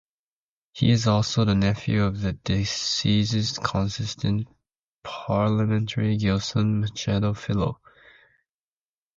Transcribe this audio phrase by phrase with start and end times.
[0.73, 4.47] He is also the nephew of the deceased constituent
[5.03, 7.75] parliamentary Gilson Machado Filho.